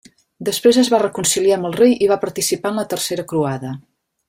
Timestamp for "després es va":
0.47-0.99